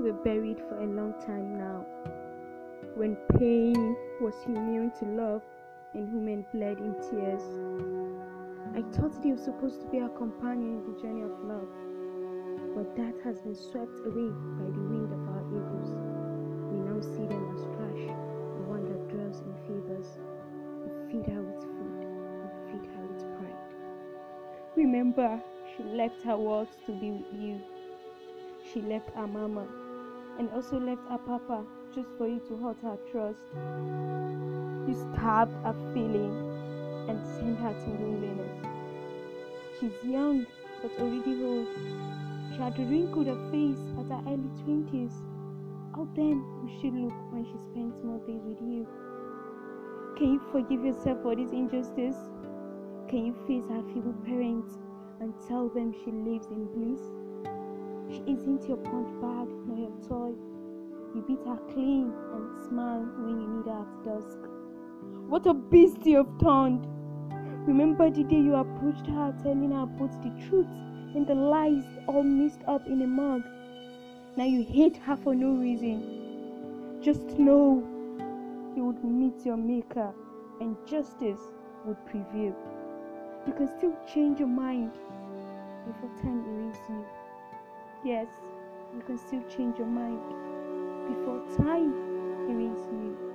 [0.00, 1.84] were buried for a long time now.
[2.96, 5.42] When pain was immune to love
[5.94, 7.44] and women bled in tears.
[8.74, 11.68] I thought they were supposed to be our companion in the journey of love,
[12.74, 15.90] but that has been swept away by the wind of our egos.
[16.70, 20.18] We now see them as trash, the one that dwells in fevers.
[20.82, 22.02] We feed her with food,
[22.40, 23.70] we feed her with pride.
[24.76, 25.42] Remember,
[25.76, 27.60] she left her world to be with you.
[28.72, 29.66] She left her mama
[30.38, 33.42] and also left her papa just for you to hurt her trust.
[34.86, 36.34] You stabbed her feeling
[37.08, 38.66] and sent her to loneliness.
[39.78, 40.46] She's young
[40.82, 41.66] but already old.
[42.52, 45.12] She had wrinkled her face at her early twenties.
[45.94, 48.86] How then will she look when she spends more days with you?
[50.16, 52.16] Can you forgive yourself for this injustice?
[53.08, 54.78] Can you face her feeble parents
[55.20, 57.19] and tell them she lives in bliss?
[58.10, 60.34] She isn't your punch bag nor your toy.
[61.14, 64.38] You beat her clean and smile when you need her at dusk.
[65.28, 66.88] What a beast you have turned!
[67.68, 70.66] Remember the day you approached her telling her both the truth
[71.14, 73.42] and the lies all mixed up in a mug.
[74.36, 76.98] Now you hate her for no reason.
[77.00, 77.86] Just know
[78.74, 80.12] you would meet your maker
[80.60, 81.40] and justice
[81.84, 82.56] would prevail.
[83.46, 84.92] You can still change your mind
[85.86, 87.19] before time erases you.
[88.02, 88.28] Yes,
[88.94, 90.20] you can still change your mind
[91.08, 91.94] before time
[92.48, 93.29] erases you.